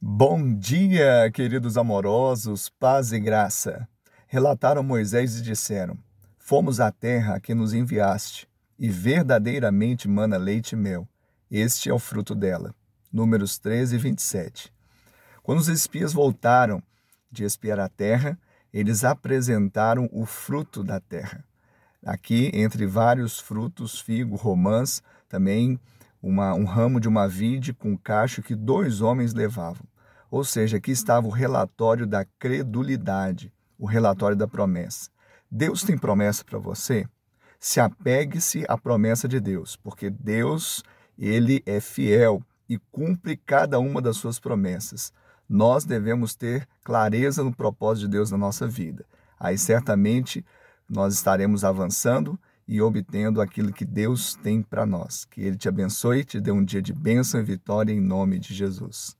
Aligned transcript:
Bom 0.00 0.54
dia, 0.54 1.28
queridos 1.34 1.76
amorosos, 1.76 2.68
paz 2.68 3.10
e 3.10 3.18
graça. 3.18 3.88
Relataram 4.28 4.84
Moisés 4.84 5.36
e 5.36 5.42
disseram: 5.42 5.98
Fomos 6.38 6.78
à 6.78 6.92
terra 6.92 7.40
que 7.40 7.52
nos 7.52 7.74
enviaste, 7.74 8.48
e 8.78 8.88
verdadeiramente 8.88 10.06
mana 10.06 10.36
leite 10.36 10.74
e 10.74 10.76
mel. 10.76 11.08
Este 11.50 11.90
é 11.90 11.92
o 11.92 11.98
fruto 11.98 12.32
dela. 12.36 12.72
Números 13.12 13.58
13 13.58 13.98
27. 13.98 14.72
Quando 15.42 15.58
os 15.58 15.66
espias 15.66 16.12
voltaram 16.12 16.80
de 17.28 17.42
espiar 17.42 17.80
a 17.80 17.88
terra, 17.88 18.38
eles 18.72 19.02
apresentaram 19.02 20.08
o 20.12 20.24
fruto 20.24 20.84
da 20.84 21.00
terra. 21.00 21.44
Aqui, 22.06 22.52
entre 22.54 22.86
vários 22.86 23.40
frutos, 23.40 23.98
figo, 23.98 24.36
romãs, 24.36 25.02
também 25.28 25.76
uma, 26.22 26.54
um 26.54 26.64
ramo 26.64 27.00
de 27.00 27.08
uma 27.08 27.28
vide 27.28 27.72
com 27.72 27.96
cacho 27.96 28.42
que 28.42 28.54
dois 28.54 29.00
homens 29.00 29.32
levavam. 29.32 29.86
Ou 30.30 30.44
seja, 30.44 30.76
aqui 30.76 30.90
estava 30.90 31.26
o 31.26 31.30
relatório 31.30 32.06
da 32.06 32.24
credulidade, 32.38 33.52
o 33.78 33.86
relatório 33.86 34.36
da 34.36 34.46
promessa. 34.46 35.10
Deus 35.50 35.82
tem 35.82 35.96
promessa 35.96 36.44
para 36.44 36.58
você? 36.58 37.06
Se 37.58 37.80
apegue-se 37.80 38.64
à 38.68 38.76
promessa 38.76 39.26
de 39.26 39.40
Deus, 39.40 39.76
porque 39.76 40.10
Deus, 40.10 40.82
ele 41.18 41.62
é 41.64 41.80
fiel 41.80 42.42
e 42.68 42.78
cumpre 42.90 43.36
cada 43.36 43.78
uma 43.78 44.02
das 44.02 44.16
suas 44.18 44.38
promessas. 44.38 45.12
Nós 45.48 45.84
devemos 45.84 46.34
ter 46.34 46.68
clareza 46.84 47.42
no 47.42 47.54
propósito 47.54 48.04
de 48.04 48.12
Deus 48.12 48.30
na 48.30 48.36
nossa 48.36 48.66
vida. 48.66 49.04
Aí 49.40 49.56
certamente 49.56 50.44
nós 50.88 51.14
estaremos 51.14 51.64
avançando 51.64 52.38
e 52.68 52.80
obtendo 52.82 53.40
aquilo 53.40 53.72
que 53.72 53.84
Deus 53.84 54.34
tem 54.34 54.62
para 54.62 54.84
nós. 54.84 55.24
Que 55.24 55.40
Ele 55.40 55.56
te 55.56 55.68
abençoe 55.68 56.20
e 56.20 56.24
te 56.24 56.40
dê 56.40 56.52
um 56.52 56.62
dia 56.62 56.82
de 56.82 56.92
bênção 56.92 57.40
e 57.40 57.42
vitória 57.42 57.92
em 57.92 58.00
nome 58.00 58.38
de 58.38 58.54
Jesus. 58.54 59.17